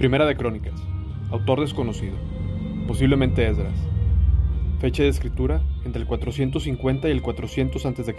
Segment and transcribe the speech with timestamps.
[0.00, 0.82] Primera de Crónicas.
[1.30, 2.14] Autor desconocido.
[2.86, 3.74] Posiblemente Esdras.
[4.80, 8.14] Fecha de escritura entre el 450 y el 400 a.C.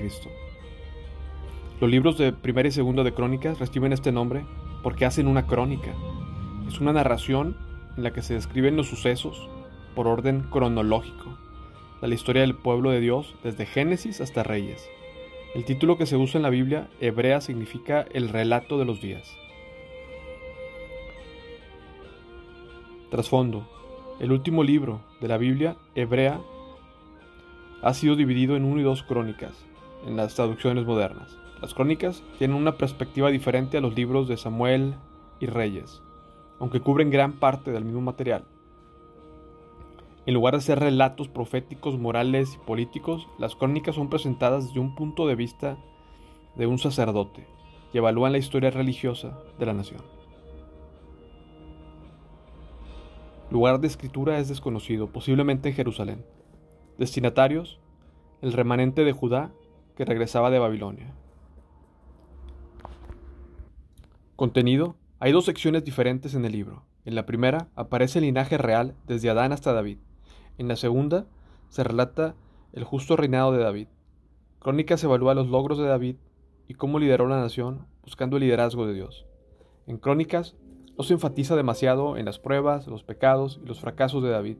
[1.79, 4.45] Los libros de Primera y Segunda de Crónicas reciben este nombre
[4.83, 5.91] porque hacen una crónica.
[6.67, 7.57] Es una narración
[7.97, 9.49] en la que se describen los sucesos
[9.95, 11.35] por orden cronológico,
[11.99, 14.87] la historia del pueblo de Dios desde Génesis hasta Reyes.
[15.55, 19.40] El título que se usa en la Biblia hebrea significa el relato de los días.
[23.11, 23.67] Trasfondo.
[24.21, 26.39] El último libro de la Biblia hebrea
[27.81, 29.51] ha sido dividido en uno y dos crónicas
[30.07, 31.37] en las traducciones modernas.
[31.61, 34.95] Las crónicas tienen una perspectiva diferente a los libros de Samuel
[35.41, 36.01] y Reyes,
[36.57, 38.45] aunque cubren gran parte del mismo material.
[40.25, 44.95] En lugar de ser relatos proféticos, morales y políticos, las crónicas son presentadas desde un
[44.95, 45.77] punto de vista
[46.55, 47.45] de un sacerdote
[47.91, 50.20] y evalúan la historia religiosa de la nación.
[53.51, 56.23] Lugar de escritura es desconocido, posiblemente en Jerusalén.
[56.97, 57.81] Destinatarios,
[58.41, 59.51] el remanente de Judá
[59.97, 61.13] que regresaba de Babilonia.
[64.37, 66.85] Contenido, hay dos secciones diferentes en el libro.
[67.03, 69.97] En la primera aparece el linaje real desde Adán hasta David.
[70.57, 71.25] En la segunda
[71.67, 72.35] se relata
[72.71, 73.87] el justo reinado de David.
[74.59, 76.15] Crónicas evalúa los logros de David
[76.69, 79.25] y cómo lideró la nación buscando el liderazgo de Dios.
[79.87, 80.55] En Crónicas
[81.01, 84.57] no se enfatiza demasiado en las pruebas, los pecados y los fracasos de David,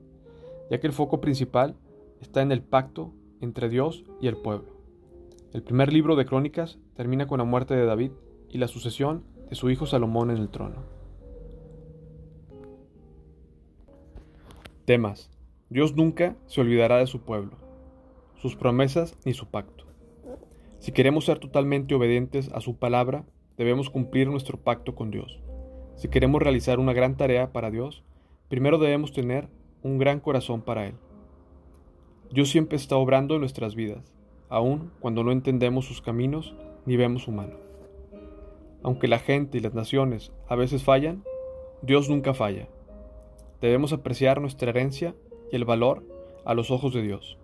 [0.72, 1.76] ya que el foco principal
[2.20, 4.74] está en el pacto entre Dios y el pueblo.
[5.54, 8.14] El primer libro de Crónicas termina con la muerte de David
[8.50, 10.78] y la sucesión de su hijo Salomón en el trono.
[14.86, 15.30] Temas.
[15.70, 17.52] Dios nunca se olvidará de su pueblo,
[18.38, 19.86] sus promesas ni su pacto.
[20.80, 23.26] Si queremos ser totalmente obedientes a su palabra,
[23.58, 25.40] debemos cumplir nuestro pacto con Dios.
[25.96, 28.04] Si queremos realizar una gran tarea para Dios,
[28.50, 29.48] primero debemos tener
[29.84, 30.96] un gran corazón para Él.
[32.32, 34.14] Dios siempre está obrando en nuestras vidas,
[34.50, 36.56] aun cuando no entendemos sus caminos
[36.86, 37.56] ni vemos su mano.
[38.84, 41.24] Aunque la gente y las naciones a veces fallan,
[41.82, 42.68] Dios nunca falla.
[43.60, 45.16] Debemos apreciar nuestra herencia
[45.52, 46.04] y el valor
[46.46, 47.38] a los ojos de Dios.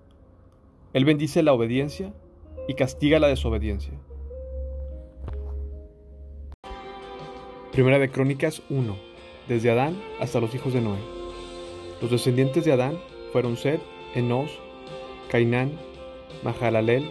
[0.94, 2.14] Él bendice la obediencia
[2.68, 3.94] y castiga la desobediencia.
[7.78, 8.96] Primera de Crónicas 1.
[9.48, 10.98] Desde Adán hasta los hijos de Noé.
[12.02, 12.98] Los descendientes de Adán
[13.32, 13.80] fueron Sed,
[14.16, 14.50] Enos,
[15.30, 15.74] Cainán,
[16.44, 17.08] Mahalalel,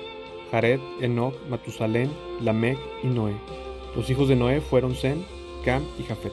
[0.51, 2.11] Jared, Enoch, Matusalén,
[2.43, 3.37] Lamec y Noé.
[3.95, 5.23] Los hijos de Noé fueron Sem,
[5.65, 6.33] Cam y Jafet.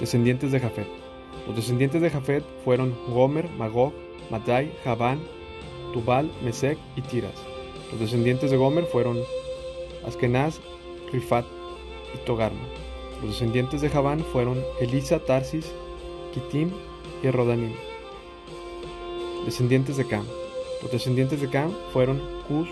[0.00, 0.88] Descendientes de Jafet.
[1.46, 3.92] Los descendientes de Jafet fueron Gomer, Magog,
[4.30, 5.20] Madai, Javán,
[5.92, 7.34] Tubal, Mesec y Tiras.
[7.90, 9.18] Los descendientes de Gomer fueron
[10.06, 10.60] Askenaz,
[11.12, 11.44] Rifat
[12.14, 12.60] y Togarma.
[13.20, 15.72] Los descendientes de Javán fueron Elisa, Tarsis,
[16.32, 16.70] Kitim
[17.22, 17.72] y Rodanim.
[19.44, 20.24] Descendientes de Cam.
[20.82, 22.68] Los descendientes de Cam fueron Cus,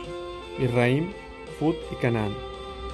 [0.58, 1.12] Israim,
[1.58, 2.34] Fut y Canaán.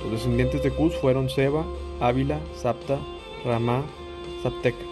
[0.03, 1.65] Los descendientes de Cus fueron Seba,
[2.00, 2.99] Ávila, Sapta,
[3.44, 3.82] Ramá,
[4.43, 4.84] Sapteca.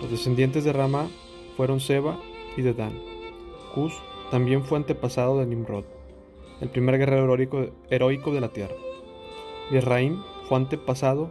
[0.00, 1.08] Los descendientes de Ramá
[1.56, 2.18] fueron Seba
[2.56, 2.92] y Dedán.
[3.74, 3.92] Cus
[4.30, 5.84] también fue antepasado de Nimrod,
[6.60, 7.34] el primer guerrero
[7.90, 8.74] heroico, de la tierra.
[10.50, 11.30] Fue antepasado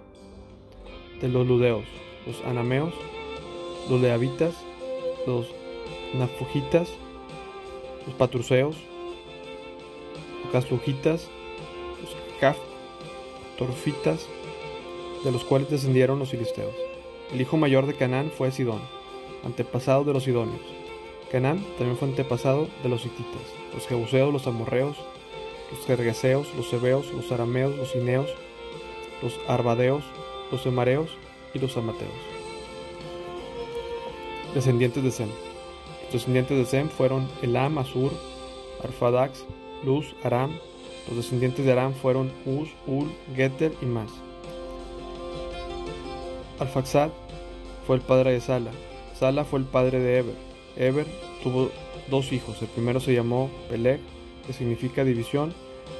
[1.19, 1.83] de los ludeos,
[2.25, 2.93] los anameos,
[3.89, 4.55] los leavitas,
[5.27, 5.45] los
[6.13, 6.87] nafujitas,
[8.05, 8.77] los patruceos,
[10.41, 11.27] los caslujitas,
[12.01, 12.55] los caf,
[13.57, 14.25] torfitas,
[15.25, 16.73] de los cuales descendieron los filisteos.
[17.33, 18.79] El hijo mayor de Canaán fue Sidón,
[19.43, 20.61] antepasado de los sidonios.
[21.29, 23.41] Canaán también fue antepasado de los hititas,
[23.73, 24.95] los jebuseos, los amorreos,
[25.73, 28.29] los gergeseos, los hebeos, los arameos, los cineos,
[29.21, 30.03] los arbadeos,
[30.51, 31.09] los emareos
[31.53, 32.11] y los amateos.
[34.53, 35.29] Descendientes de Sem.
[36.05, 38.11] Los descendientes de Sem fueron Elam, Asur,
[38.83, 39.45] Arfadax,
[39.83, 40.57] Luz, Aram.
[41.07, 44.09] Los descendientes de Aram fueron Uz, Ul, Geter y más.
[46.59, 47.09] Alfaxad
[47.85, 48.71] fue el padre de Sala.
[49.17, 50.35] Sala fue el padre de Eber.
[50.75, 51.05] Eber
[51.43, 51.69] tuvo
[52.09, 52.61] dos hijos.
[52.61, 53.99] El primero se llamó Peleg,
[54.45, 55.53] que significa división,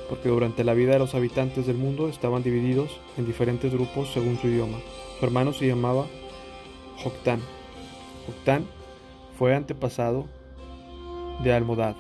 [0.09, 4.37] porque durante la vida de los habitantes del mundo estaban divididos en diferentes grupos según
[4.37, 4.77] su idioma.
[5.19, 6.07] Su hermano se llamaba
[7.03, 7.41] Joctán.
[8.25, 8.65] Joctán
[9.37, 10.25] fue antepasado
[11.43, 11.95] de Almodad,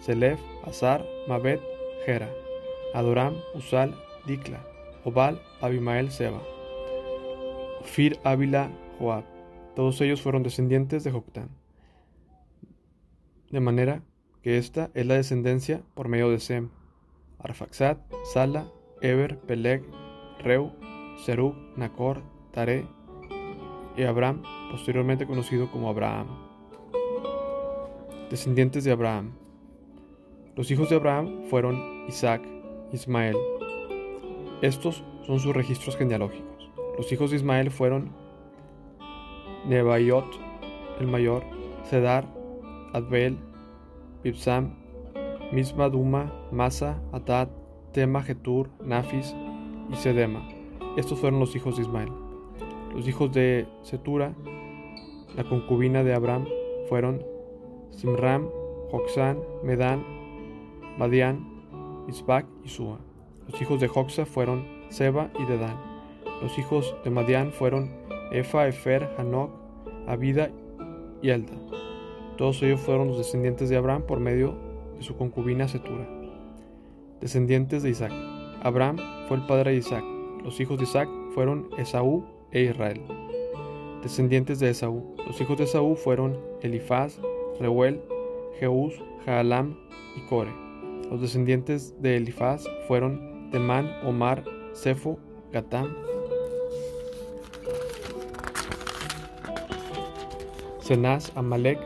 [0.00, 1.60] Selef, Azar, Mabet,
[2.04, 2.30] Gera,
[2.94, 3.94] Adoram, Usal,
[4.26, 4.64] Dikla,
[5.04, 6.42] Obal, Abimael, Seba,
[7.84, 9.24] Fir, Ávila, Joab.
[9.76, 11.50] Todos ellos fueron descendientes de Joctán.
[13.50, 14.02] De manera
[14.42, 16.70] que esta es la descendencia por medio de Sem,
[17.38, 17.98] Arfaxad,
[18.32, 18.66] Sala,
[19.00, 19.84] Eber, Peleg,
[20.40, 20.72] Reu,
[21.24, 22.86] Serug, Nacor, Tare,
[23.96, 26.28] y Abraham, posteriormente conocido como Abraham.
[28.30, 29.32] Descendientes de Abraham.
[30.54, 32.42] Los hijos de Abraham fueron Isaac,
[32.92, 33.36] Ismael.
[34.62, 36.70] Estos son sus registros genealógicos.
[36.96, 38.12] Los hijos de Ismael fueron
[39.66, 40.26] Nebaiot,
[41.00, 41.44] el mayor,
[41.84, 42.26] Sedar,
[42.92, 43.38] Adbel,
[44.22, 44.74] Bibsam,
[45.52, 47.48] Misma Duma, Masa, Atad,
[47.92, 49.34] Tema, Getur, Nafis
[49.90, 50.46] y Sedema.
[50.96, 52.10] Estos fueron los hijos de Ismael.
[52.94, 54.34] Los hijos de Setura,
[55.36, 56.46] la concubina de Abraham,
[56.88, 57.22] fueron
[57.90, 58.48] Simram,
[58.90, 60.04] Joxán, Medán,
[60.98, 61.46] Madián,
[62.08, 62.98] Isbac y Sua.
[63.46, 65.76] Los hijos de Joxa fueron Seba y Dedán.
[66.42, 67.90] Los hijos de Madián fueron
[68.32, 69.50] Efa, Efer, Hanok,
[70.06, 70.50] Abida
[71.22, 71.54] y Elda.
[72.36, 74.67] Todos ellos fueron los descendientes de Abraham por medio
[74.98, 76.06] de su concubina Setura.
[77.20, 78.12] Descendientes de Isaac.
[78.62, 78.98] Abraham
[79.28, 80.04] fue el padre de Isaac.
[80.44, 83.00] Los hijos de Isaac fueron Esaú e Israel.
[84.02, 85.14] Descendientes de Esaú.
[85.26, 87.20] Los hijos de Esaú fueron Elifaz,
[87.60, 88.00] Reuel,
[88.58, 89.76] Jeús, Jaalam
[90.16, 90.52] y Core.
[91.10, 95.18] Los descendientes de Elifaz fueron Temán, Omar, Sefo,
[95.52, 95.96] Gatam,
[100.80, 101.78] Cenaz, Amalek,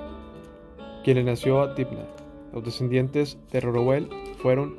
[1.05, 1.75] quien le nació a.
[2.53, 4.09] Los descendientes de Reuel
[4.39, 4.77] fueron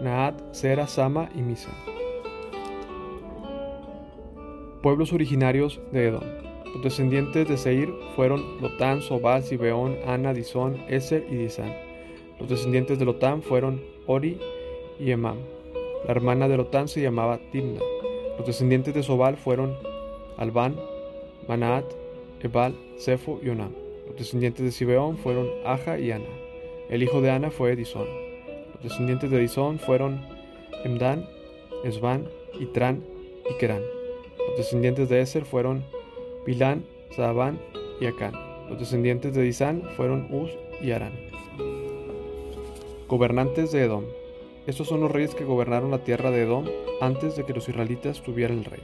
[0.00, 1.70] Naat, Sera, Sama y Misa.
[4.82, 6.24] Pueblos originarios de Edom.
[6.74, 11.74] Los descendientes de Seir fueron Lotán, Sobal, Sibeón, Ana, Disón, Eser y Disán.
[12.40, 14.38] Los descendientes de Lotán fueron Ori
[14.98, 15.36] y Emam.
[16.04, 17.80] La hermana de Lotán se llamaba Timna.
[18.38, 19.76] Los descendientes de Sobal fueron
[20.36, 20.76] Albán,
[21.46, 21.84] Manaat,
[22.40, 23.72] Ebal, Sefo y Onam.
[24.08, 26.26] Los descendientes de Sibeón fueron Aja y Ana.
[26.88, 28.06] El hijo de Ana fue Disón.
[28.74, 30.20] Los descendientes de Disón fueron
[30.84, 31.26] Emdan,
[31.84, 32.28] Esban,
[32.60, 33.02] Itran
[33.50, 33.82] y Kerán.
[34.48, 35.84] Los descendientes de Eser fueron
[36.44, 36.84] Bilán,
[37.14, 37.58] Zaabán
[38.00, 38.32] y Acán.
[38.68, 40.50] Los descendientes de Disán fueron Uz
[40.82, 41.12] y Arán.
[43.08, 44.04] Gobernantes de Edom.
[44.66, 46.66] Estos son los reyes que gobernaron la tierra de Edom
[47.00, 48.82] antes de que los israelitas tuvieran el rey.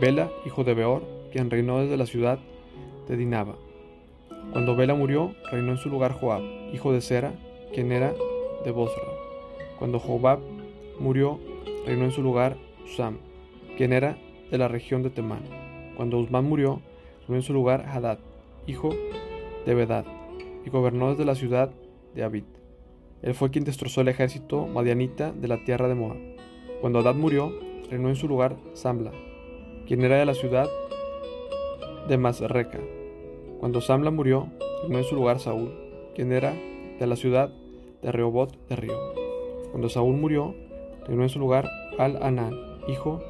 [0.00, 2.38] Bela, hijo de Beor, quien reinó desde la ciudad
[3.08, 3.56] de Dinaba.
[4.52, 7.34] Cuando Bela murió, reinó en su lugar Joab, hijo de Sera,
[7.72, 8.14] quien era
[8.64, 9.02] de Bosra.
[9.78, 10.40] Cuando Joab
[10.98, 11.38] murió,
[11.86, 13.18] reinó en su lugar Usam,
[13.76, 14.18] quien era
[14.50, 15.42] de la región de Temán.
[15.96, 16.80] Cuando Usman murió,
[17.26, 18.18] reinó en su lugar Hadad,
[18.66, 18.90] hijo
[19.66, 20.04] de Bedad,
[20.64, 21.70] y gobernó desde la ciudad
[22.14, 22.44] de Abid.
[23.22, 26.16] Él fue quien destrozó el ejército madianita de la tierra de Moab.
[26.80, 27.52] Cuando Hadad murió,
[27.90, 29.12] reinó en su lugar Samla,
[29.86, 30.68] quien era de la ciudad
[32.08, 32.80] de Masreca.
[33.60, 34.48] Cuando Samla murió,
[34.82, 36.54] reinó en su lugar Saúl, quien era
[36.98, 37.52] de la ciudad
[38.02, 38.98] de Rehobot de Río.
[39.70, 40.54] Cuando Saúl murió,
[41.06, 41.68] reinó en su lugar
[41.98, 42.54] Al-Anán,
[42.88, 43.20] hijo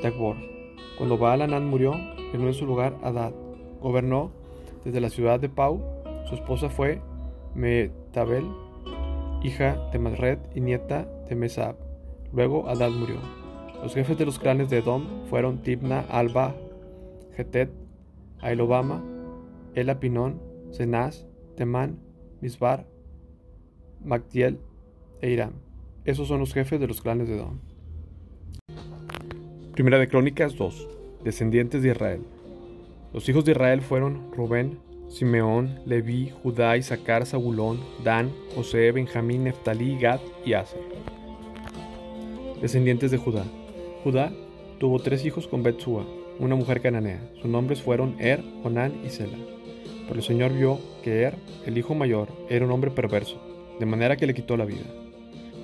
[0.00, 0.36] de Akbor.
[0.96, 1.92] Cuando Baal-Anán murió,
[2.32, 3.32] reinó en su lugar Adad.
[3.80, 4.30] Gobernó
[4.84, 5.80] desde la ciudad de Pau.
[6.28, 7.00] Su esposa fue
[7.54, 8.46] Metabel,
[9.42, 11.76] hija de Masred y nieta de Mesab.
[12.32, 13.16] Luego Adad murió.
[13.82, 16.54] Los jefes de los clanes de Edom fueron Tibna, Alba,
[17.36, 17.70] Getet,
[18.40, 19.02] Ailobama,
[19.74, 20.40] Elapinón,
[20.70, 21.26] Cenaz,
[21.56, 21.98] Temán,
[22.42, 22.86] Misbar,
[24.04, 24.58] Magdiel
[25.20, 25.52] e Irán.
[26.04, 27.60] Esos son los jefes de los clanes de Edom.
[29.74, 30.88] Primera de Crónicas 2.
[31.22, 32.20] Descendientes de Israel.
[33.12, 39.96] Los hijos de Israel fueron Rubén, Simeón, Leví, Judá, Isaacar, Zabulón, Dan, José, Benjamín, Neftalí,
[40.00, 40.80] Gad y Aser.
[42.60, 43.44] Descendientes de Judá.
[44.02, 44.32] Judá
[44.80, 46.04] tuvo tres hijos con Betsua,
[46.40, 47.20] una mujer cananea.
[47.40, 49.38] Sus nombres fueron Er, Onán y Sela.
[50.06, 53.40] Pero el Señor vio que Er, el hijo mayor, era un hombre perverso,
[53.78, 54.84] de manera que le quitó la vida.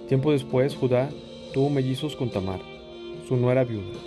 [0.09, 1.11] Tiempo después, Judá
[1.53, 2.61] tuvo mellizos con Tamar,
[3.27, 3.99] su nuera viuda.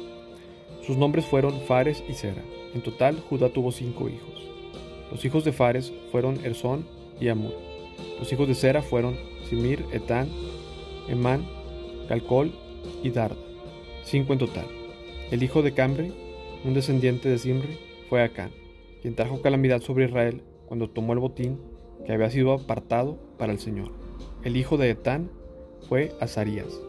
[0.85, 2.41] Sus nombres fueron Fares y Sera.
[2.73, 4.49] En total, Judá tuvo cinco hijos.
[5.11, 6.85] Los hijos de Fares fueron Erzón
[7.19, 7.53] y Amur.
[8.17, 9.15] Los hijos de Sera fueron
[9.49, 10.29] Simir, Etán,
[11.07, 11.45] Emán,
[12.07, 12.51] Calcol
[13.03, 13.35] y Darda.
[14.03, 14.65] Cinco en total.
[15.29, 16.11] El hijo de Cambre,
[16.63, 17.77] un descendiente de Simri,
[18.09, 18.51] fue Acán,
[19.01, 21.59] quien trajo calamidad sobre Israel cuando tomó el botín
[22.05, 23.91] que había sido apartado para el Señor.
[24.43, 25.29] El hijo de Etán
[25.87, 26.79] fue Azarías.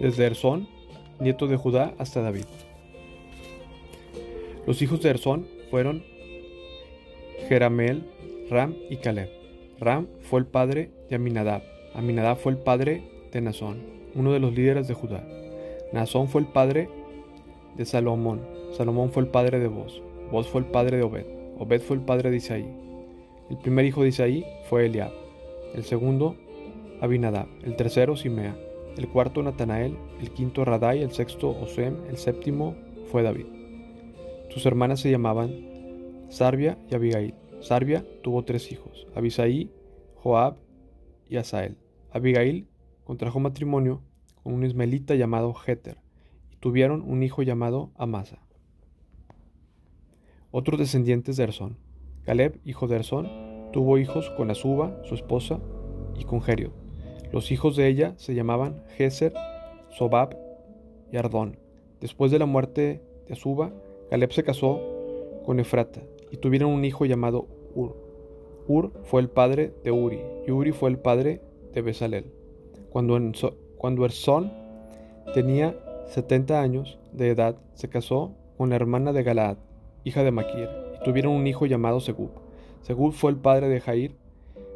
[0.00, 0.66] Desde Erzón,
[1.18, 2.46] nieto de Judá, hasta David.
[4.66, 6.02] Los hijos de Erzón fueron
[7.48, 8.04] Jeramel,
[8.48, 9.28] Ram y Caleb.
[9.78, 11.62] Ram fue el padre de Aminadab.
[11.94, 13.02] Aminadab fue el padre
[13.32, 13.82] de Nazón,
[14.14, 15.26] uno de los líderes de Judá.
[15.92, 16.88] Nazón fue el padre
[17.76, 18.40] de Salomón.
[18.72, 20.02] Salomón fue el padre de Boz.
[20.30, 21.26] Boz fue el padre de Obed.
[21.58, 22.66] Obed fue el padre de Isaí.
[23.50, 25.12] El primer hijo de Isaí fue Eliab.
[25.74, 26.36] El segundo,
[27.00, 27.48] Abinadab.
[27.62, 28.56] El tercero, Simea.
[28.96, 32.74] el cuarto Natanael, el quinto Radai, el sexto Osem, el séptimo
[33.10, 33.46] fue David.
[34.50, 37.34] Sus hermanas se llamaban Sarbia y Abigail.
[37.60, 39.70] Sarbia tuvo tres hijos, Abisaí,
[40.16, 40.56] Joab
[41.28, 41.76] y Asael.
[42.10, 42.66] Abigail
[43.04, 44.02] contrajo matrimonio
[44.42, 45.98] con un ismaelita llamado Jeter
[46.60, 48.38] tuvieron un hijo llamado Amasa.
[50.50, 51.76] Otros descendientes de Erzón.
[52.24, 53.28] Caleb, hijo de Erzón,
[53.72, 55.60] tuvo hijos con Azuba, su esposa,
[56.18, 56.72] y con Geriot.
[57.32, 59.32] Los hijos de ella se llamaban Geser,
[59.88, 60.36] Sobab
[61.10, 61.58] y Ardón.
[62.00, 63.72] Después de la muerte de Azuba,
[64.10, 64.80] Caleb se casó
[65.44, 67.96] con Efrata y tuvieron un hijo llamado Ur.
[68.68, 71.40] Ur fue el padre de Uri y Uri fue el padre
[71.72, 72.32] de Besalel.
[72.90, 73.18] Cuando,
[73.78, 74.52] cuando Erzón
[75.32, 75.76] tenía
[76.10, 79.58] 70 años de edad, se casó con la hermana de Galaad,
[80.02, 82.30] hija de Maquir, y tuvieron un hijo llamado Segub.
[82.82, 84.16] Segub fue el padre de Jair,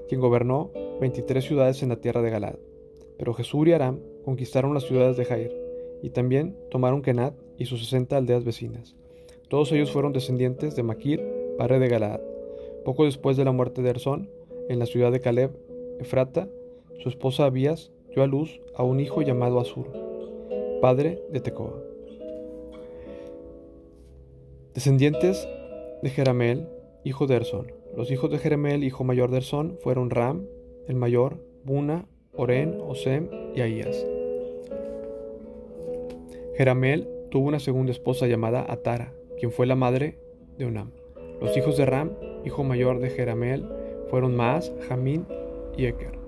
[0.08, 2.54] quien gobernó 23 ciudades en la tierra de Galaad.
[3.18, 5.52] Pero Jesús y Aram conquistaron las ciudades de Jair,
[6.02, 8.94] y también tomaron Kenat y sus 60 aldeas vecinas.
[9.48, 11.20] Todos ellos fueron descendientes de Maquir,
[11.58, 12.20] padre de Galaad.
[12.84, 14.30] Poco después de la muerte de Erzón,
[14.68, 15.50] en la ciudad de Caleb,
[15.98, 16.48] Efrata,
[17.00, 20.13] su esposa Abías dio a luz a un hijo llamado Asur,
[20.84, 21.82] padre de Tecoa.
[24.74, 25.48] Descendientes
[26.02, 26.68] de Jerameel,
[27.04, 27.72] hijo de Erzón.
[27.96, 30.44] Los hijos de Jerameel, hijo mayor de Erzón, fueron Ram,
[30.86, 34.06] el mayor, Buna, Oren, Osem y Ahías.
[36.58, 40.18] Jerameel tuvo una segunda esposa llamada Atara, quien fue la madre
[40.58, 40.90] de Onam.
[41.40, 42.10] Los hijos de Ram,
[42.44, 43.66] hijo mayor de Jerameel,
[44.10, 45.24] fueron Maas, Jamín
[45.78, 46.18] y Eker.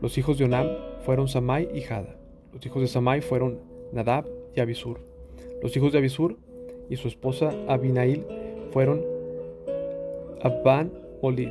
[0.00, 0.68] Los hijos de Onam
[1.00, 2.16] fueron Samai y Jada.
[2.52, 5.00] Los hijos de Samai fueron Nadab y Abisur.
[5.62, 6.36] Los hijos de Abisur
[6.88, 8.24] y su esposa Abinail
[8.70, 9.04] fueron
[10.42, 11.50] Abban Olid.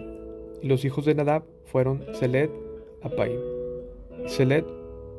[0.62, 2.50] Y los hijos de Nadab fueron Seled,
[3.02, 3.40] Apaim.
[4.26, 4.64] Seled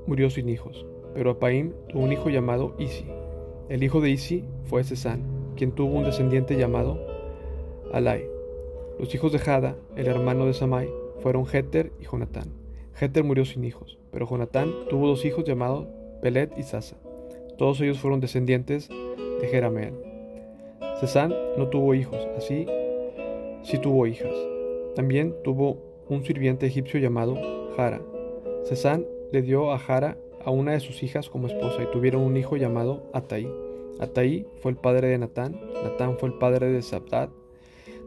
[0.07, 3.07] murió sin hijos, pero Apaim tuvo un hijo llamado Isi.
[3.69, 5.23] El hijo de Isi fue Sesán,
[5.57, 6.99] quien tuvo un descendiente llamado
[7.93, 8.27] Alai.
[8.99, 12.53] Los hijos de Jada, el hermano de Samai, fueron Jeter y Jonatán.
[12.95, 15.87] Jeter murió sin hijos, pero Jonatán tuvo dos hijos llamados
[16.21, 16.97] Pelet y Sasa.
[17.59, 19.95] Todos ellos fueron descendientes de Jerameel.
[21.01, 22.67] Sesán no tuvo hijos, así
[23.63, 24.33] sí tuvo hijas.
[24.95, 27.37] También tuvo un sirviente egipcio llamado
[27.77, 28.01] Jara.
[28.65, 32.37] Sesán le dio a Jara a una de sus hijas como esposa y tuvieron un
[32.37, 33.51] hijo llamado Ataí.
[33.99, 37.31] Ataí fue el padre de Natán, Natán fue el padre de Sabdat,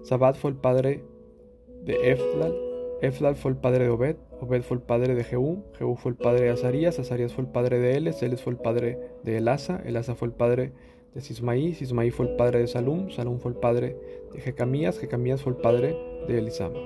[0.04, 1.04] Sabad fue el padre
[1.84, 2.56] de Eflal,
[3.02, 6.18] Eflal fue el padre de Obed, Obed fue el padre de Jehú, Jehú fue el
[6.18, 9.82] padre de Azarías, Azarías fue el padre de Eles, Eles fue el padre de Elasa,
[9.84, 10.72] Elasa fue el padre
[11.16, 13.98] de Sismaí, Sismaí fue el padre de Salum, Salum fue el padre
[14.32, 16.80] de Jecamías, Jecamías fue el padre de Elisama.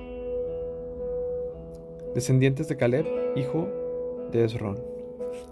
[2.14, 3.06] Descendientes de Caleb,
[3.36, 3.68] hijo
[4.32, 4.78] de Esrón.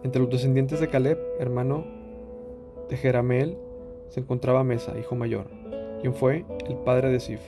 [0.02, 1.84] Entre los descendientes de Caleb, hermano
[2.88, 3.58] de Jerameel,
[4.08, 5.46] se encontraba Mesa, hijo mayor,
[6.00, 7.40] quien fue el padre de Sif.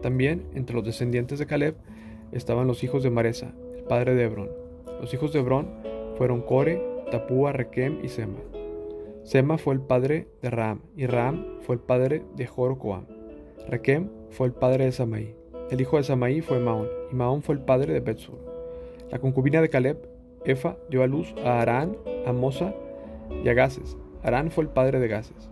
[0.00, 1.74] También entre los descendientes de Caleb
[2.32, 4.50] estaban los hijos de Maresa, el padre de Hebrón.
[5.00, 5.68] Los hijos de Hebrón
[6.16, 8.38] fueron Core, Tapúa, Requem y Sema.
[9.22, 13.06] Sema fue el padre de Ram, y Ram fue el padre de Jorocoam.
[13.68, 15.36] Requem fue el padre de Samaí.
[15.70, 18.38] El hijo de Samaí fue Maón, y Maón fue el padre de Betsur.
[19.10, 20.08] La concubina de Caleb,
[20.44, 21.96] Efa, dio a luz a Arán,
[22.26, 22.74] a Mosa
[23.44, 23.96] y a Gases.
[24.22, 25.50] Arán fue el padre de Gases.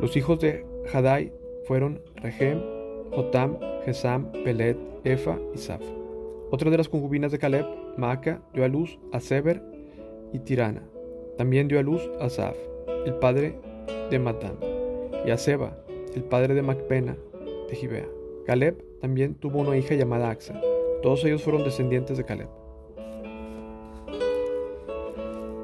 [0.00, 1.32] Los hijos de Hadai
[1.66, 2.60] fueron Regem,
[3.12, 5.82] Jotam, Gesam, Pelet, Efa y Saf.
[6.50, 9.62] Otra de las concubinas de Caleb, Maaca, dio a luz a Seber
[10.32, 10.82] y Tirana.
[11.36, 12.56] También dio a luz a Saf,
[13.06, 13.58] el padre
[14.10, 14.56] de Matán,
[15.26, 15.76] y a Seba,
[16.14, 17.16] el padre de Macpena
[17.68, 18.06] de Gibea.
[18.46, 20.60] Caleb también tuvo una hija llamada Axa.
[21.02, 22.48] Todos ellos fueron descendientes de Caleb.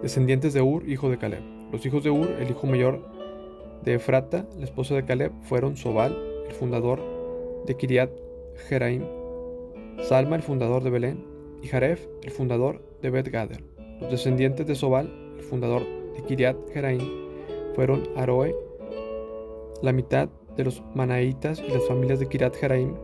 [0.02, 1.42] Descendientes de Ur, hijo de Caleb.
[1.72, 3.00] Los hijos de Ur, el hijo mayor
[3.84, 6.16] de Efrata, la esposa de Caleb, fueron Sobal,
[6.48, 7.00] el fundador
[7.66, 8.10] de Kiriat
[8.68, 9.04] Jeraim,
[10.02, 11.24] Salma, el fundador de Belén,
[11.62, 13.62] y Jaref, el fundador de Bet Gader.
[14.00, 15.82] Los descendientes de Sobal, el fundador
[16.14, 17.00] de Kiriat Jeraim,
[17.74, 18.54] fueron Aroe,
[19.82, 22.94] la mitad de los Manaitas y las familias de Kiriat Jeraim,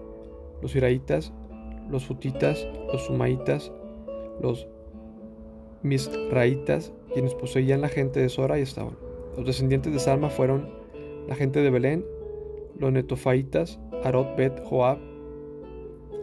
[0.62, 1.32] los Iraitas,
[1.90, 3.72] los Futitas, los Sumaitas,
[4.40, 4.66] los
[5.82, 8.96] Misraitas, quienes poseían la gente de Sora y estaban.
[9.36, 10.68] Los descendientes de Salma fueron
[11.28, 12.04] la gente de Belén,
[12.78, 14.98] los Netofaitas, Arot Bet Joab,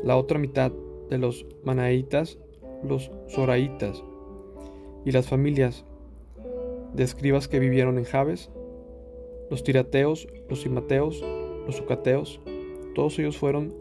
[0.03, 0.71] la otra mitad
[1.09, 2.37] de los Manaitas,
[2.83, 4.03] los Soraitas,
[5.05, 5.85] y las familias
[6.93, 8.51] de escribas que vivieron en Jabes,
[9.49, 11.23] los tirateos, los simateos,
[11.65, 12.41] los sucateos,
[12.95, 13.73] todos ellos fueron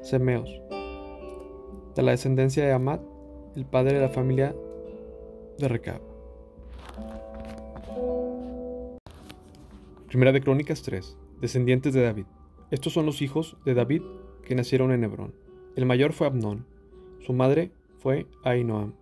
[0.00, 0.60] semeos.
[1.94, 3.00] De la descendencia de Amat,
[3.56, 4.54] el padre de la familia
[5.58, 6.00] de Recab.
[10.08, 11.16] Primera de Crónicas 3.
[11.40, 12.26] Descendientes de David.
[12.70, 14.02] Estos son los hijos de David
[14.42, 15.34] que nacieron en Hebrón.
[15.76, 16.66] El mayor fue Abnón.
[17.20, 18.94] Su madre fue Ainoam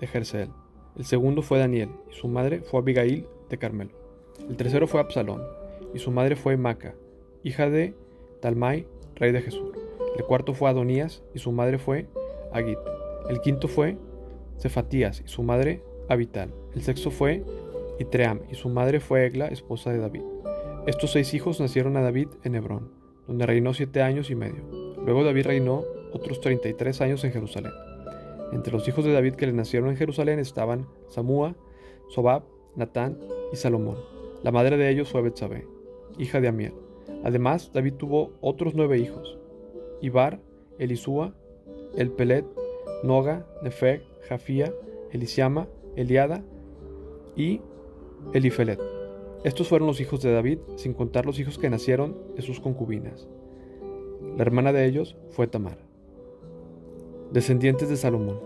[0.00, 0.50] de Jerseel.
[0.96, 3.90] El segundo fue Daniel y su madre fue Abigail de Carmelo.
[4.48, 5.42] El tercero fue Absalón
[5.94, 6.94] y su madre fue Maca,
[7.42, 7.94] hija de
[8.40, 8.86] Talmai,
[9.16, 9.70] rey de Jesús.
[10.16, 12.06] El cuarto fue Adonías y su madre fue
[12.52, 12.78] Agit.
[13.28, 13.96] El quinto fue
[14.58, 16.52] Cefatías y su madre Abital.
[16.74, 17.42] El sexto fue
[17.98, 20.22] Itream y su madre fue Egla, esposa de David.
[20.84, 22.90] Estos seis hijos nacieron a David en Hebrón,
[23.28, 24.64] donde reinó siete años y medio.
[25.04, 27.72] Luego David reinó otros treinta y tres años en Jerusalén.
[28.52, 31.54] Entre los hijos de David que le nacieron en Jerusalén estaban Samúa,
[32.08, 32.42] Sobab,
[32.74, 33.16] Natán
[33.52, 33.96] y Salomón.
[34.42, 35.68] La madre de ellos fue Betsabé,
[36.18, 36.74] hija de Amiel.
[37.22, 39.38] Además, David tuvo otros nueve hijos:
[40.00, 40.40] Ibar,
[40.80, 41.32] Elisúa,
[41.96, 42.44] Elpelet,
[43.04, 44.74] Noga, Nefeg, Jafía,
[45.12, 46.42] Elisiama, Eliada
[47.36, 47.60] y
[48.32, 48.80] Elifelet.
[49.44, 53.26] Estos fueron los hijos de David, sin contar los hijos que nacieron de sus concubinas.
[54.36, 55.78] La hermana de ellos fue Tamar.
[57.32, 58.40] Descendientes de Salomón.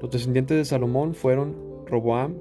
[0.00, 1.54] Los descendientes de Salomón fueron
[1.86, 2.34] Roboam,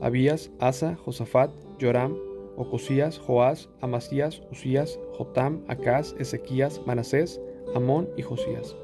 [0.00, 2.16] Abías, Asa, Josafat, Joram,
[2.56, 7.40] Ocosías, Joás, Amasías, Usías, Jotam, Acaz, Ezequías, Manasés,
[7.74, 8.76] Amón y Josías.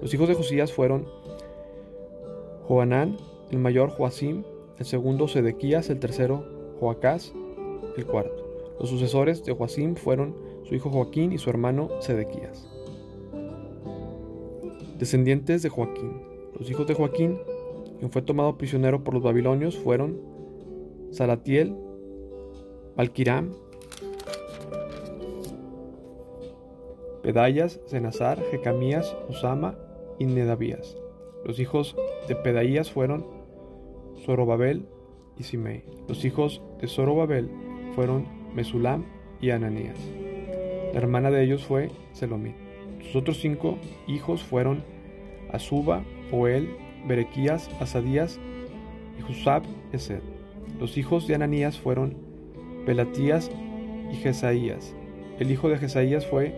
[0.00, 1.06] Los hijos de Josías fueron
[2.66, 3.16] Joanán,
[3.50, 4.44] el mayor Joacim,
[4.78, 6.44] el segundo Sedequías, el tercero
[6.80, 7.34] Joacás,
[7.96, 8.74] el cuarto.
[8.78, 10.34] Los sucesores de Joacim fueron
[10.64, 12.68] su hijo Joaquín y su hermano Sedequías.
[14.98, 16.22] Descendientes de Joaquín.
[16.58, 17.38] Los hijos de Joaquín,
[17.98, 20.20] quien fue tomado prisionero por los babilonios, fueron
[21.10, 21.76] Salatiel,
[22.96, 23.52] Malquiram,
[27.22, 29.76] Pedayas, Senazar, Jecamías, Osama
[30.18, 30.96] y Nedavías.
[31.44, 31.96] Los hijos
[32.28, 33.26] de Pedaías fueron
[34.24, 34.86] Zorobabel
[35.38, 35.84] y Simei.
[36.08, 37.50] Los hijos de Zorobabel
[37.94, 39.04] fueron Mesulam
[39.40, 39.98] y Ananías.
[40.92, 42.54] La hermana de ellos fue Selomit.
[43.02, 44.84] Sus otros cinco hijos fueron
[45.50, 46.68] Azuba, Oel,
[47.06, 48.38] Berequías, Asadías
[49.18, 50.20] y Husab Esed.
[50.78, 52.16] Los hijos de Ananías fueron
[52.86, 53.50] Pelatías
[54.12, 54.94] y Jesaías.
[55.38, 56.54] El hijo de Jesaías fue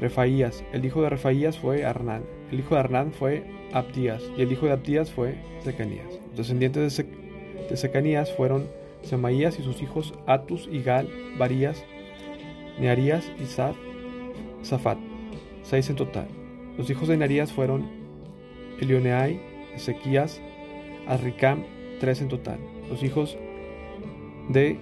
[0.00, 0.64] Refaías.
[0.72, 2.24] El hijo de Refaías fue Arnán.
[2.50, 4.22] El hijo de Arnán fue Abdías.
[4.36, 6.06] Y el hijo de Abdías fue Secanías.
[6.28, 7.06] Los descendientes de,
[7.68, 8.68] de Secanías fueron
[9.02, 11.08] Semaías y sus hijos Atus y Gal,
[11.38, 11.84] Barías,
[12.78, 13.76] Nearías y Saf,
[14.62, 14.98] Safat,
[15.62, 16.28] seis en total.
[16.76, 17.86] Los hijos de Nearías fueron
[18.80, 19.40] Elioneai,
[19.74, 20.40] Ezequías,
[21.06, 21.64] Azricam,
[22.00, 22.58] tres en total.
[22.88, 23.36] Los hijos
[24.48, 24.78] de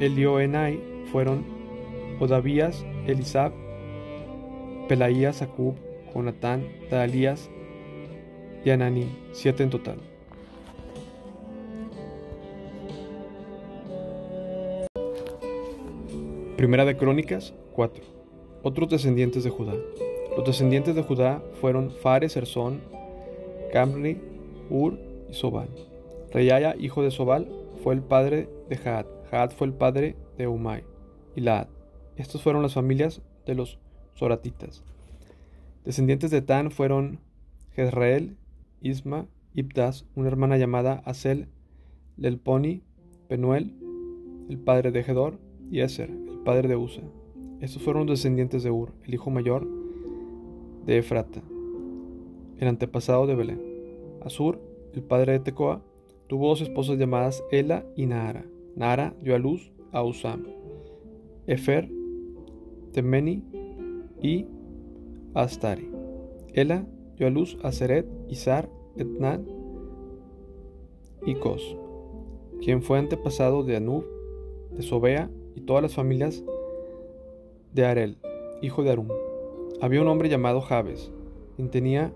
[0.00, 1.44] Elioenai fueron
[2.18, 3.52] Odavías, Elisab,
[4.88, 5.74] Pelaías, Acub,
[6.14, 7.50] Jonatán, Dalías
[8.64, 10.11] y Ananí, siete en total.
[16.62, 18.04] Primera de Crónicas 4.
[18.62, 19.74] Otros descendientes de Judá.
[20.36, 22.82] Los descendientes de Judá fueron Fares, Erzón,
[23.72, 24.20] Camri,
[24.70, 24.96] Ur
[25.28, 25.68] y Sobal.
[26.30, 27.48] Reyaya, hijo de Sobal,
[27.82, 29.06] fue el padre de Jaad.
[29.28, 30.84] Jaad fue el padre de Umay
[31.34, 31.66] y Laad.
[32.14, 33.80] Estas fueron las familias de los
[34.16, 34.84] Zoratitas.
[35.84, 37.18] Descendientes de Tan fueron
[37.72, 38.36] Jezreel,
[38.80, 41.48] Isma, Ibdas, una hermana llamada Asel,
[42.16, 42.84] Lelponi,
[43.26, 43.74] Penuel,
[44.48, 45.40] el padre de Gedor,
[45.72, 46.10] y Eser,
[46.42, 47.02] padre de Usa.
[47.60, 49.66] Estos fueron los descendientes de Ur, el hijo mayor
[50.84, 51.42] de Efrata,
[52.58, 53.60] el antepasado de Belén.
[54.20, 54.60] Asur,
[54.94, 55.82] el padre de Tecoa,
[56.26, 58.44] tuvo dos esposas llamadas Ela y Nahara.
[58.74, 60.44] Nahara dio a luz a Usam,
[61.46, 61.90] Efer,
[62.92, 63.44] Temeni
[64.20, 64.46] y
[65.34, 65.90] Astari.
[66.52, 69.46] Ela dio a luz a Seret, Isar, Etnan
[71.24, 71.76] y Cos,
[72.60, 74.04] quien fue antepasado de Anub,
[74.72, 76.44] de Sobea y todas las familias
[77.72, 78.18] de Arel,
[78.60, 79.08] hijo de Arum.
[79.80, 81.10] Había un hombre llamado Jabes,
[81.56, 82.12] quien tenía,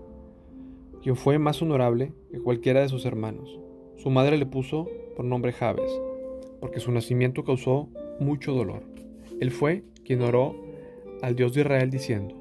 [1.01, 3.59] quien fue más honorable que cualquiera de sus hermanos.
[3.97, 5.91] Su madre le puso por nombre Jabes,
[6.59, 8.83] porque su nacimiento causó mucho dolor.
[9.39, 10.55] Él fue quien oró
[11.21, 12.35] al Dios de Israel diciendo,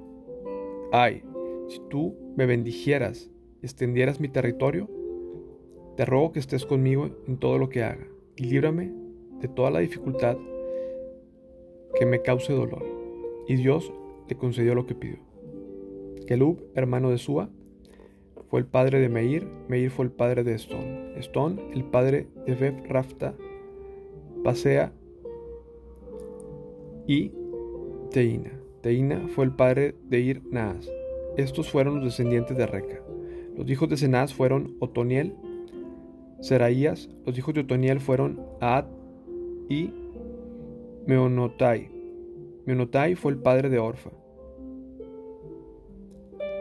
[0.92, 1.22] Ay,
[1.68, 3.30] si tú me bendijeras
[3.62, 4.88] y extendieras mi territorio,
[5.96, 8.06] te ruego que estés conmigo en todo lo que haga,
[8.36, 8.92] y líbrame
[9.40, 10.36] de toda la dificultad
[11.98, 12.84] que me cause dolor.
[13.48, 13.92] Y Dios
[14.28, 15.18] le concedió lo que pidió.
[16.26, 17.48] Kelub, hermano de Sua,
[18.48, 22.54] fue el padre de Meir, Meir fue el padre de Estón, Estón el padre de
[22.54, 23.34] Beb Rafta,
[24.44, 24.92] Pasea
[27.06, 27.32] y
[28.10, 28.52] Teina.
[28.82, 30.88] Teina fue el padre de Ir Naas.
[31.36, 33.02] Estos fueron los descendientes de Reca.
[33.56, 35.34] Los hijos de Cenaz fueron Otoniel,
[36.40, 38.84] Seraías, los hijos de Otoniel fueron Ad
[39.68, 39.90] y
[41.06, 41.88] Meonotai.
[42.64, 44.10] Meonotai fue el padre de Orfa.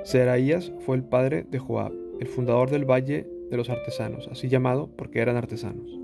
[0.04, 4.92] Seraías fue el padre de Joab, el fundador del valle de los artesanos, así llamado
[4.96, 6.00] porque eran artesanos.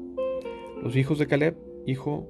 [0.82, 2.28] Los hijos de Caleb, hijo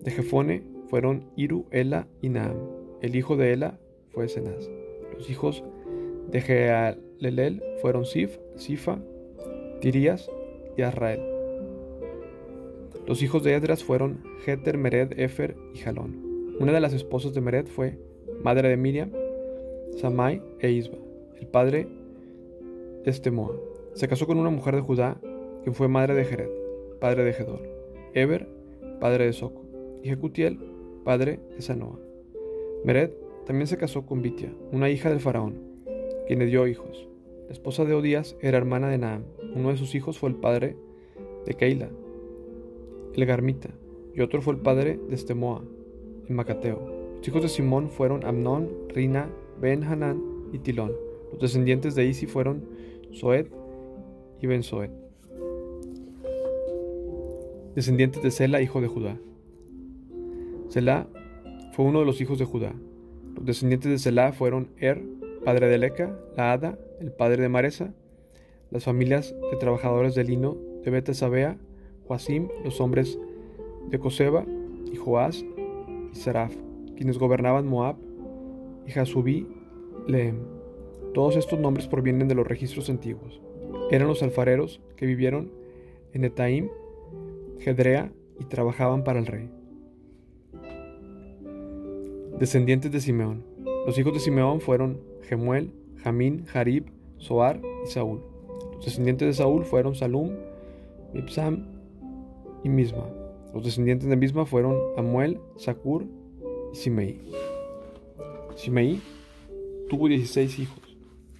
[0.00, 2.56] de Jefone, fueron Iru, Ela y Naam.
[3.02, 4.70] El hijo de Ela fue Senaz.
[5.12, 5.64] Los hijos
[6.30, 9.00] de Jealelel fueron Sif, Sifa,
[9.80, 10.30] Tirías
[10.76, 11.37] y Azrael.
[13.08, 16.54] Los hijos de Edras fueron Jeter, Mered, Efer y Jalón.
[16.60, 17.98] Una de las esposas de Mered fue
[18.42, 19.10] madre de Miriam,
[19.96, 20.98] Samai e Isba.
[21.40, 21.88] El padre
[23.04, 23.58] de Estemoa.
[23.94, 25.18] Se casó con una mujer de Judá,
[25.62, 26.50] quien fue madre de Jered,
[27.00, 27.62] padre de Gedor.
[28.12, 28.46] Eber,
[29.00, 29.64] padre de Soco.
[30.02, 30.58] Y Jecutiel,
[31.02, 31.98] padre de Sanoa.
[32.84, 33.12] Mered
[33.46, 35.54] también se casó con Bitia, una hija del faraón,
[36.26, 37.08] quien le dio hijos.
[37.46, 39.22] La esposa de Odías era hermana de Naam.
[39.56, 40.76] Uno de sus hijos fue el padre
[41.46, 41.88] de Keila,
[43.18, 43.70] el Garmita,
[44.14, 45.64] y otro fue el padre de Estemoa,
[46.28, 47.16] el Macateo.
[47.18, 49.28] Los hijos de Simón fueron Amnón, Rina,
[49.60, 50.92] Ben Hanán y Tilón.
[51.32, 52.64] Los descendientes de Isi fueron
[53.10, 53.46] Soed
[54.40, 54.90] y Ben Soed.
[57.74, 59.18] Descendientes de Sela, hijo de Judá.
[60.68, 61.08] Sela
[61.72, 62.72] fue uno de los hijos de Judá.
[63.34, 65.02] Los descendientes de Sela fueron Er,
[65.44, 67.94] padre de Leca, la Hada, el padre de Maresa,
[68.70, 71.58] las familias de trabajadores de lino de Betesabea,
[72.64, 73.18] Los hombres
[73.90, 74.44] de Coseba,
[74.90, 75.44] y Joás
[76.12, 76.54] y Seraf,
[76.96, 77.96] quienes gobernaban Moab,
[78.86, 79.46] y Jasubí,
[80.06, 80.38] Lehem.
[81.12, 83.42] Todos estos nombres provienen de los registros antiguos.
[83.90, 85.52] Eran los alfareros que vivieron
[86.12, 86.68] en Etaim,
[87.58, 89.50] Gedrea y trabajaban para el rey.
[92.38, 93.44] Descendientes de Simeón.
[93.84, 96.86] Los hijos de Simeón fueron Gemuel, Jamín, Jarib,
[97.18, 98.22] Soar y Saúl.
[98.76, 100.30] Los descendientes de Saúl fueron Salum,
[101.12, 101.77] Mipsam
[102.74, 103.04] Misma.
[103.54, 106.06] Los descendientes de Misma fueron Amuel, Sakur
[106.72, 107.20] y Simei.
[108.56, 109.00] Simei
[109.88, 110.96] tuvo 16 hijos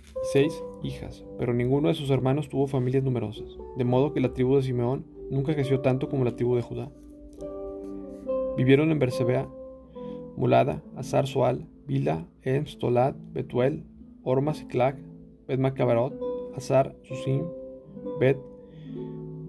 [0.07, 4.33] y 6 hijas, pero ninguno de sus hermanos tuvo familias numerosas, de modo que la
[4.33, 6.91] tribu de Simeón nunca creció tanto como la tribu de Judá.
[8.57, 9.49] Vivieron en Bersebea,
[10.37, 12.79] Mulada, Azar Soal, Bila, Ems,
[13.33, 13.85] Betuel,
[14.23, 14.97] Orma, Ciclac,
[15.47, 15.61] Bet
[16.57, 17.45] Azar, Susim,
[18.19, 18.39] Bet,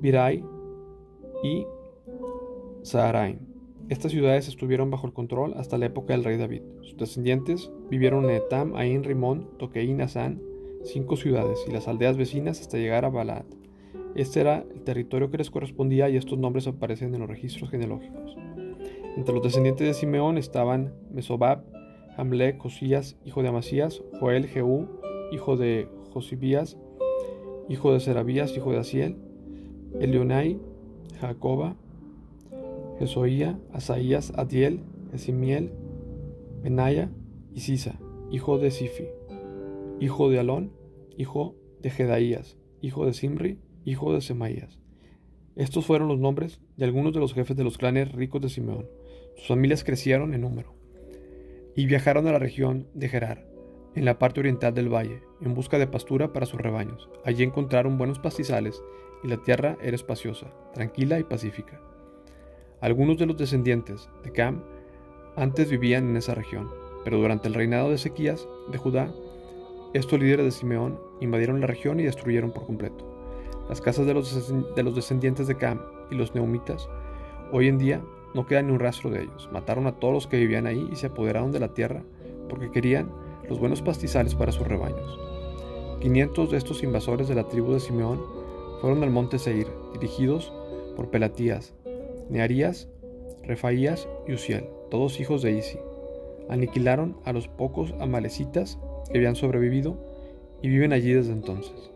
[0.01, 0.43] Birai
[1.43, 1.65] y
[2.83, 3.39] Saharaim.
[3.89, 6.61] Estas ciudades estuvieron bajo el control hasta la época del rey David.
[6.81, 10.41] Sus descendientes vivieron en Etam, Ain, Rimón, Toqueín, Asán,
[10.83, 13.45] cinco ciudades y las aldeas vecinas hasta llegar a Balad.
[14.15, 18.35] Este era el territorio que les correspondía y estos nombres aparecen en los registros genealógicos.
[19.17, 21.63] Entre los descendientes de Simeón estaban Mesobab,
[22.15, 24.87] Hamle, Cosías, hijo de Amasías, Joel, Jehú,
[25.31, 26.77] hijo de Josibías,
[27.69, 29.17] hijo de Serabías, hijo de Asiel,
[29.99, 30.59] Elionai,
[31.19, 31.75] Jacoba,
[32.99, 34.81] Jesoía, Asaías, Adiel,
[35.13, 35.71] Esimiel,
[36.63, 37.09] Benaya
[37.53, 37.99] y Sisa,
[38.31, 39.05] hijo de Sifi,
[39.99, 40.71] hijo de Alón,
[41.17, 44.79] hijo de Jedaías, hijo de Simri, hijo de Semaías.
[45.55, 48.87] Estos fueron los nombres de algunos de los jefes de los clanes ricos de Simeón.
[49.35, 50.73] Sus familias crecieron en número
[51.75, 53.45] y viajaron a la región de Gerar,
[53.95, 57.09] en la parte oriental del valle, en busca de pastura para sus rebaños.
[57.25, 58.81] Allí encontraron buenos pastizales
[59.23, 61.79] y la tierra era espaciosa, tranquila y pacífica.
[62.81, 64.63] Algunos de los descendientes de Cam
[65.35, 66.69] antes vivían en esa región,
[67.03, 69.13] pero durante el reinado de Ezequías de Judá,
[69.93, 73.05] estos líderes de Simeón invadieron la región y destruyeron por completo.
[73.67, 76.89] Las casas de los, de los descendientes de Cam y los neumitas
[77.51, 78.01] hoy en día
[78.33, 79.49] no queda ni un rastro de ellos.
[79.51, 82.03] Mataron a todos los que vivían ahí y se apoderaron de la tierra
[82.47, 83.09] porque querían
[83.47, 85.19] los buenos pastizales para sus rebaños.
[86.01, 88.38] 500 de estos invasores de la tribu de Simeón
[88.81, 90.53] fueron al monte Seir, dirigidos
[90.95, 91.73] por Pelatías,
[92.29, 92.89] Nearías,
[93.43, 95.79] Refaías y Uziel, todos hijos de Isi.
[96.49, 98.79] Aniquilaron a los pocos amalecitas
[99.11, 99.97] que habían sobrevivido
[100.61, 101.91] y viven allí desde entonces.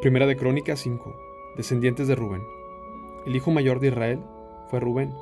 [0.00, 1.16] Primera de Crónicas 5.
[1.56, 2.42] Descendientes de Rubén.
[3.26, 4.20] El hijo mayor de Israel
[4.70, 5.12] fue Rubén,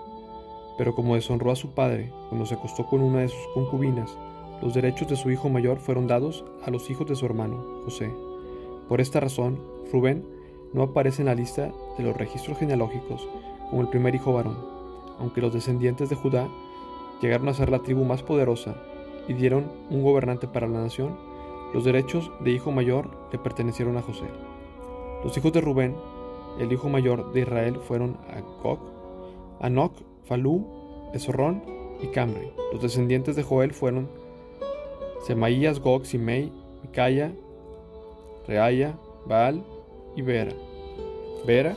[0.77, 4.17] pero como deshonró a su padre cuando se acostó con una de sus concubinas,
[4.63, 8.11] los derechos de su hijo mayor fueron dados a los hijos de su hermano, José.
[8.89, 9.59] Por esta razón,
[9.93, 10.25] Rubén
[10.73, 13.29] no aparece en la lista de los registros genealógicos
[13.71, 14.57] como el primer hijo varón,
[15.19, 16.49] aunque los descendientes de Judá
[17.21, 18.77] llegaron a ser la tribu más poderosa
[19.29, 21.17] y dieron un gobernante para la nación,
[21.75, 24.27] los derechos de hijo mayor le pertenecieron a José.
[25.25, 25.97] Los hijos de Rubén,
[26.61, 28.79] el hijo mayor de Israel, fueron Agog,
[29.61, 29.93] Anoc,
[30.27, 30.67] Falú,
[31.15, 31.63] Esorrón
[32.03, 32.53] y Camre.
[32.73, 34.09] Los descendientes de Joel fueron
[35.27, 37.33] Semaías, Gog, Simei, Micaya,
[38.47, 39.65] Reaya, Baal
[40.17, 40.53] y Vera.
[41.47, 41.77] Vera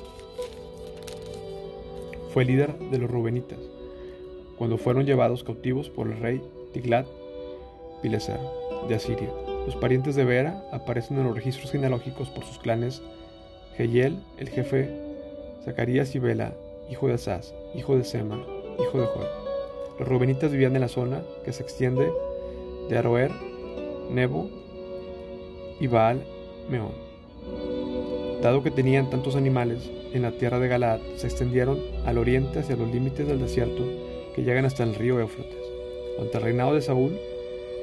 [2.34, 3.60] fue líder de los Rubenitas
[4.58, 6.42] cuando fueron llevados cautivos por el rey
[6.74, 7.08] Tiglat
[8.02, 8.40] Pileser
[8.88, 9.30] de Asiria.
[9.66, 13.02] Los parientes de Vera aparecen en los registros genealógicos por sus clanes
[13.78, 14.90] Geyel, el jefe,
[15.64, 16.54] Zacarías y Bela,
[16.89, 18.43] hijo de Asaz, hijo de Sema,
[18.80, 19.28] hijo de Joel.
[19.99, 22.12] Los rubenitas vivían en la zona que se extiende
[22.89, 23.32] de Aroer,
[24.10, 24.49] Nebo
[25.80, 26.23] y Baal
[26.69, 26.93] Meón.
[28.41, 32.78] Dado que tenían tantos animales en la tierra de Galaad, se extendieron al oriente hacia
[32.78, 33.84] los límites del desierto
[34.34, 35.58] que llegan hasta el río Éufrates.
[36.15, 37.19] Durante el reinado de Saúl,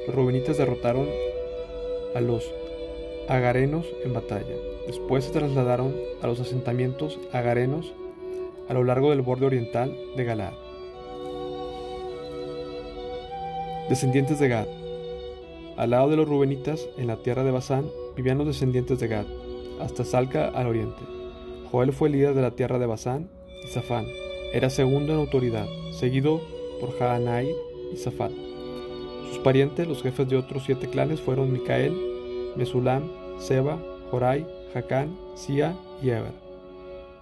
[0.07, 1.07] los rubenitas derrotaron
[2.15, 2.51] a los
[3.29, 4.55] agarenos en batalla.
[4.87, 7.93] Después se trasladaron a los asentamientos agarenos
[8.67, 10.53] a lo largo del borde oriental de Galaad.
[13.89, 14.67] Descendientes de Gad.
[15.77, 19.25] Al lado de los rubenitas, en la tierra de Basán, vivían los descendientes de Gad,
[19.79, 21.01] hasta Salca al oriente.
[21.71, 23.29] Joel fue líder de la tierra de Basán
[23.63, 24.05] y Zafán
[24.53, 26.41] era segundo en autoridad, seguido
[26.79, 27.53] por Jaanai
[27.93, 28.31] y Zafat.
[29.29, 31.93] Sus parientes, los jefes de otros siete clanes, fueron Micael,
[32.55, 33.77] Mesulam, Seba,
[34.09, 36.46] Jorai, Jacán, Sia y Eber.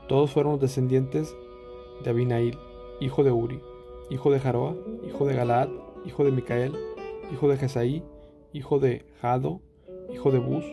[0.08, 1.36] Todos fueron descendientes
[2.04, 2.58] de Abinail,
[3.00, 3.60] hijo de Uri,
[4.10, 4.76] hijo de Jaroa,
[5.08, 5.70] hijo de Galaad,
[6.06, 6.74] hijo de Micael,
[7.34, 8.04] hijo de Jesaí,
[8.54, 9.62] hijo de Jado,
[10.14, 10.64] hijo de Bus.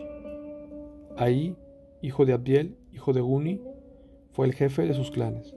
[1.17, 1.55] Ahí,
[2.01, 3.61] hijo de Abdiel, hijo de Guni,
[4.31, 5.55] fue el jefe de sus clanes.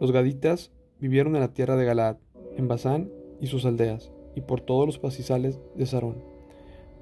[0.00, 2.16] Los gaditas vivieron en la tierra de Galaad,
[2.56, 6.16] en Basán y sus aldeas, y por todos los pastizales de Sarón.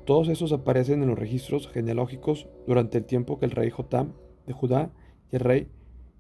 [0.05, 4.13] Todos esos aparecen en los registros genealógicos durante el tiempo que el rey Jotam
[4.51, 4.91] de Judá
[5.31, 5.69] y el rey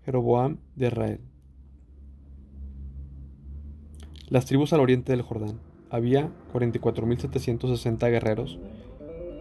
[0.04, 1.20] Jeroboam de Israel.
[4.28, 5.58] Las tribus al oriente del Jordán.
[5.90, 8.60] Había 44.760 guerreros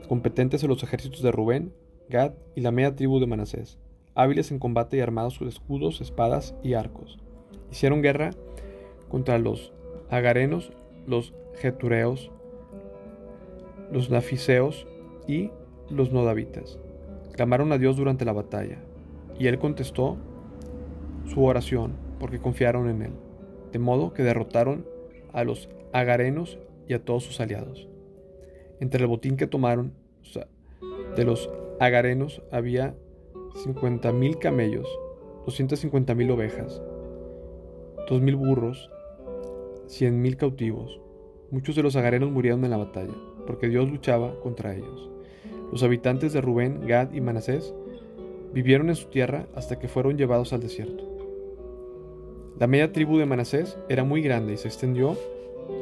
[0.07, 1.71] competentes en los ejércitos de Rubén,
[2.09, 3.77] Gad y la media tribu de Manasés,
[4.15, 7.19] hábiles en combate y armados con escudos, espadas y arcos.
[7.71, 8.31] Hicieron guerra
[9.07, 9.71] contra los
[10.09, 10.71] agarenos,
[11.05, 12.31] los getureos,
[13.91, 14.87] los nafiseos
[15.27, 15.51] y
[15.91, 16.79] los nodavitas.
[17.39, 18.79] Clamaron a Dios durante la batalla,
[19.39, 20.17] y él contestó
[21.25, 23.11] su oración porque confiaron en él,
[23.71, 24.85] de modo que derrotaron
[25.31, 27.87] a los agarenos y a todos sus aliados.
[28.81, 29.93] Entre el botín que tomaron
[31.15, 31.49] de los
[31.79, 32.93] agarenos había
[33.63, 34.89] 50.000 camellos,
[35.45, 36.81] 250.000 ovejas,
[38.09, 38.91] dos mil burros,
[39.87, 40.99] cien mil cautivos.
[41.51, 43.15] Muchos de los agarenos murieron en la batalla,
[43.47, 45.09] porque Dios luchaba contra ellos.
[45.71, 47.73] Los habitantes de Rubén, Gad y Manasés
[48.53, 51.03] vivieron en su tierra hasta que fueron llevados al desierto.
[52.59, 55.15] La media tribu de Manasés era muy grande y se extendió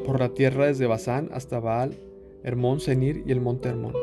[0.06, 1.96] por la tierra desde Basán hasta Baal,
[2.44, 3.94] Hermón, Senir y el monte Hermón.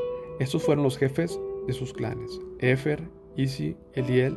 [0.40, 3.02] Estos fueron los jefes de sus clanes: Efer,
[3.36, 4.36] Isi, Eliel,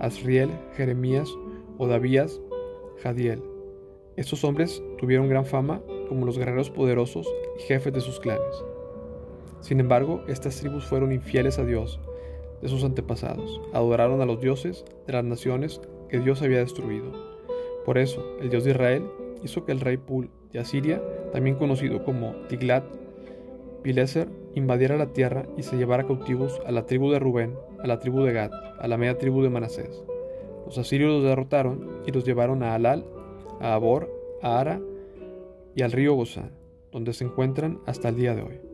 [0.00, 1.30] Asriel, Jeremías,
[1.78, 2.40] Odavías,
[3.02, 3.42] Jadiel.
[4.16, 7.26] Estos hombres tuvieron gran fama como los guerreros poderosos
[7.58, 8.64] y jefes de sus clanes.
[9.60, 12.00] Sin embargo, estas tribus fueron infieles a Dios
[12.62, 17.12] de sus antepasados, adoraron a los dioses de las naciones que Dios había destruido.
[17.84, 19.04] Por eso, el Dios de Israel
[19.42, 22.84] hizo que el rey Pul de Asiria, también conocido como Tiglat
[23.82, 27.98] Pileser, invadiera la tierra y se llevara cautivos a la tribu de Rubén, a la
[27.98, 30.02] tribu de Gad, a la media tribu de Manasés.
[30.66, 33.06] Los asirios los derrotaron y los llevaron a Alal,
[33.60, 34.10] a Abor,
[34.42, 34.80] a Ara
[35.74, 36.52] y al río Gozán,
[36.92, 38.69] donde se encuentran hasta el día de hoy.